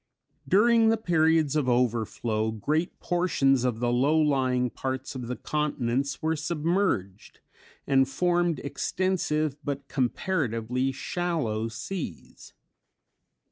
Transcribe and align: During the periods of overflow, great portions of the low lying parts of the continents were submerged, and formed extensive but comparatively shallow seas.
During 0.47 0.89
the 0.89 0.97
periods 0.97 1.55
of 1.55 1.69
overflow, 1.69 2.49
great 2.49 2.99
portions 2.99 3.63
of 3.63 3.79
the 3.79 3.91
low 3.93 4.17
lying 4.19 4.71
parts 4.71 5.13
of 5.13 5.27
the 5.27 5.35
continents 5.35 6.23
were 6.23 6.35
submerged, 6.35 7.39
and 7.85 8.09
formed 8.09 8.57
extensive 8.61 9.57
but 9.63 9.87
comparatively 9.87 10.91
shallow 10.91 11.67
seas. 11.67 12.55